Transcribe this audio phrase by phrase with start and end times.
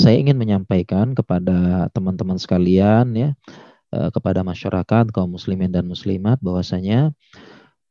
[0.00, 3.30] saya ingin menyampaikan kepada teman-teman sekalian ya,
[3.92, 7.12] uh, kepada masyarakat kaum muslimin dan muslimat bahwasanya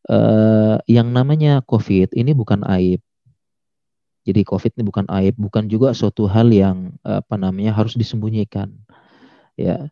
[0.09, 3.05] uh, yang namanya COVID ini bukan aib.
[4.25, 8.73] Jadi COVID ini bukan aib, bukan juga suatu hal yang apa namanya harus disembunyikan.
[9.57, 9.89] Ya,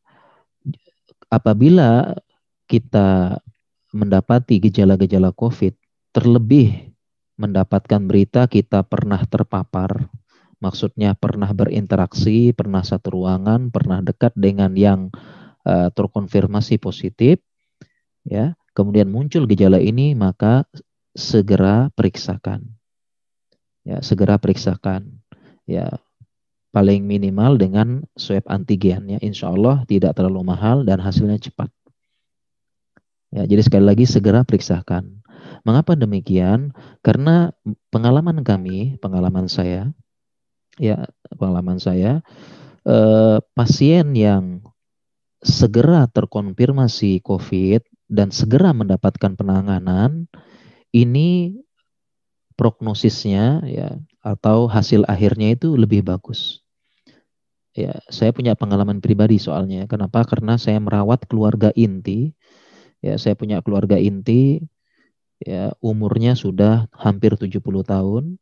[1.32, 2.18] apabila
[2.68, 3.40] kita
[3.96, 5.74] mendapati gejala-gejala COVID,
[6.12, 6.92] terlebih
[7.38, 10.10] mendapatkan berita kita pernah terpapar,
[10.58, 15.14] maksudnya pernah berinteraksi, pernah satu ruangan, pernah dekat dengan yang
[15.66, 17.42] uh, terkonfirmasi positif,
[18.26, 20.66] ya, kemudian muncul gejala ini, maka
[21.14, 22.66] segera periksakan,
[23.86, 25.22] ya, segera periksakan,
[25.70, 25.90] ya,
[26.74, 31.70] paling minimal dengan swab antigen, ya, insya Allah tidak terlalu mahal dan hasilnya cepat.
[33.28, 35.20] Ya, jadi sekali lagi segera periksakan.
[35.68, 36.72] Mengapa demikian?
[37.04, 37.52] Karena
[37.92, 39.92] pengalaman kami, pengalaman saya,
[40.78, 42.22] ya pengalaman saya,
[42.86, 44.64] eh, pasien yang
[45.44, 50.26] segera terkonfirmasi COVID dan segera mendapatkan penanganan,
[50.96, 51.60] ini
[52.58, 56.66] prognosisnya ya atau hasil akhirnya itu lebih bagus.
[57.78, 59.86] Ya, saya punya pengalaman pribadi soalnya.
[59.86, 60.26] Kenapa?
[60.26, 62.34] Karena saya merawat keluarga inti
[63.06, 64.66] Ya, saya punya keluarga inti
[65.38, 68.42] ya umurnya sudah hampir 70 tahun.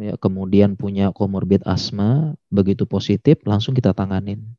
[0.00, 4.56] Ya, kemudian punya komorbid asma, begitu positif langsung kita tanganin.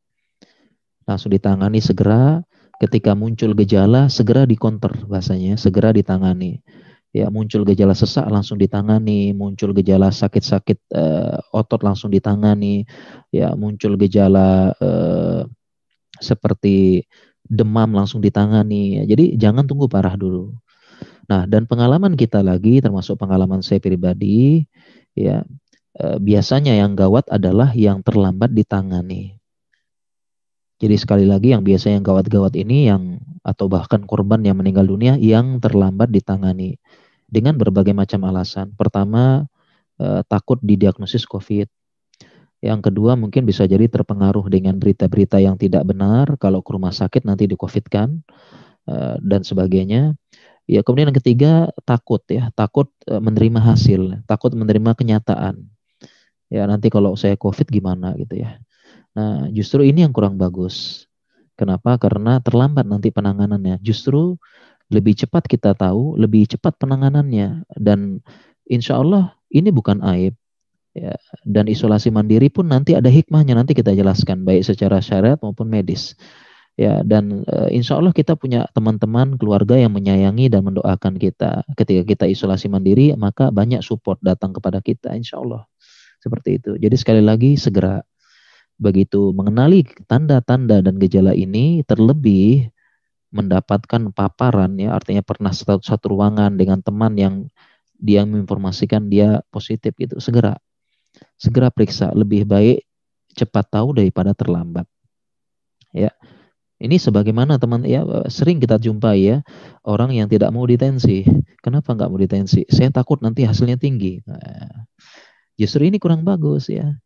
[1.10, 2.46] Langsung ditangani segera,
[2.78, 6.62] ketika muncul gejala segera dikonter bahasanya, segera ditangani.
[7.10, 12.86] Ya, muncul gejala sesak langsung ditangani, muncul gejala sakit-sakit uh, otot langsung ditangani.
[13.34, 15.44] Ya, muncul gejala uh,
[16.22, 17.10] seperti
[17.42, 19.02] demam langsung ditangani.
[19.10, 20.54] Jadi jangan tunggu parah dulu.
[21.28, 24.68] Nah, dan pengalaman kita lagi termasuk pengalaman saya pribadi
[25.18, 25.44] ya
[26.00, 29.38] eh, biasanya yang gawat adalah yang terlambat ditangani.
[30.82, 35.14] Jadi sekali lagi yang biasa yang gawat-gawat ini yang atau bahkan korban yang meninggal dunia
[35.18, 36.82] yang terlambat ditangani
[37.30, 38.74] dengan berbagai macam alasan.
[38.74, 39.46] Pertama,
[40.02, 41.70] eh, takut didiagnosis COVID.
[42.62, 47.26] Yang kedua mungkin bisa jadi terpengaruh dengan berita-berita yang tidak benar kalau ke rumah sakit
[47.26, 48.22] nanti di covid kan
[48.86, 50.14] uh, dan sebagainya.
[50.70, 51.52] Ya kemudian yang ketiga
[51.84, 55.62] takut ya, takut uh, menerima hasil, takut menerima kenyataan.
[56.52, 58.60] Ya nanti kalau saya covid gimana gitu ya.
[59.16, 61.08] Nah justru ini yang kurang bagus.
[61.56, 62.00] Kenapa?
[62.02, 63.78] Karena terlambat nanti penanganannya.
[63.84, 64.40] Justru
[64.92, 68.20] lebih cepat kita tahu, lebih cepat penanganannya dan
[68.68, 70.36] insya Allah ini bukan aib
[70.92, 71.16] ya
[71.48, 76.20] dan isolasi mandiri pun nanti ada hikmahnya nanti kita jelaskan baik secara syariat maupun medis
[76.82, 82.02] ya dan e, insya Allah kita punya teman-teman keluarga yang menyayangi dan mendoakan kita ketika
[82.02, 85.70] kita isolasi mandiri maka banyak support datang kepada kita insya Allah
[86.18, 88.02] seperti itu jadi sekali lagi segera
[88.82, 92.74] begitu mengenali tanda-tanda dan gejala ini terlebih
[93.30, 97.36] mendapatkan paparan ya artinya pernah satu, satu ruangan dengan teman yang
[98.02, 100.58] dia menginformasikan dia positif gitu segera
[101.38, 102.12] segera periksa.
[102.14, 102.86] Lebih baik
[103.36, 104.88] cepat tahu daripada terlambat.
[105.92, 106.12] Ya.
[106.82, 109.38] Ini sebagaimana teman ya sering kita jumpai ya
[109.86, 111.30] orang yang tidak mau ditensi.
[111.62, 112.66] Kenapa nggak mau ditensi?
[112.74, 114.18] Saya takut nanti hasilnya tinggi.
[114.26, 114.90] Nah,
[115.62, 116.98] justru ini kurang bagus ya.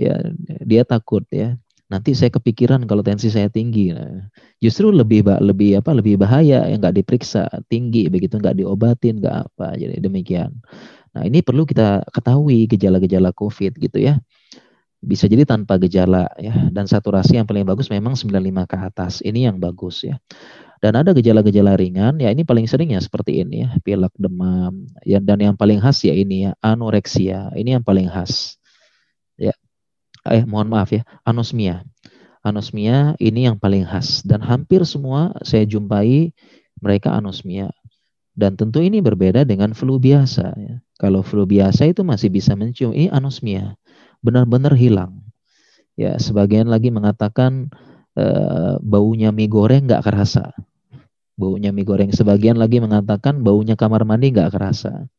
[0.00, 0.16] Ya
[0.64, 1.60] dia takut ya.
[1.92, 3.92] Nanti saya kepikiran kalau tensi saya tinggi.
[3.92, 4.32] Nah,
[4.64, 9.76] justru lebih lebih apa lebih bahaya yang nggak diperiksa tinggi begitu nggak diobatin nggak apa.
[9.76, 10.56] Jadi demikian.
[11.12, 14.16] Nah, ini perlu kita ketahui gejala-gejala COVID gitu ya.
[15.02, 19.12] Bisa jadi tanpa gejala ya dan saturasi yang paling bagus memang 95 ke atas.
[19.26, 20.22] Ini yang bagus ya.
[20.78, 25.22] Dan ada gejala-gejala ringan ya ini paling sering ya seperti ini ya, pilek, demam ya
[25.22, 27.50] dan yang paling khas ya ini ya anoreksia.
[27.54, 28.58] Ini yang paling khas.
[29.34, 29.54] Ya.
[30.22, 31.82] Eh mohon maaf ya, anosmia.
[32.42, 36.30] Anosmia ini yang paling khas dan hampir semua saya jumpai
[36.78, 37.70] mereka anosmia.
[38.32, 40.46] Dan tentu ini berbeda dengan flu biasa.
[40.56, 40.74] Ya.
[40.98, 43.76] Kalau flu biasa itu masih bisa mencium, ini anosmia,
[44.22, 45.20] benar-benar hilang.
[45.98, 47.68] Ya, sebagian lagi mengatakan
[48.16, 48.26] e,
[48.80, 50.56] baunya mie goreng nggak kerasa.
[51.36, 52.10] Baunya mie goreng.
[52.14, 55.10] Sebagian lagi mengatakan baunya kamar mandi nggak kerasa.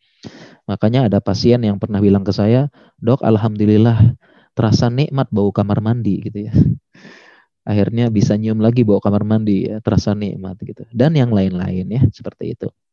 [0.66, 4.16] Makanya ada pasien yang pernah bilang ke saya, dok, alhamdulillah
[4.56, 6.54] terasa nikmat bau kamar mandi gitu ya.
[7.70, 10.90] Akhirnya bisa nyium lagi bau kamar mandi ya, terasa nikmat gitu.
[10.90, 12.74] Dan yang lain-lain ya, seperti itu.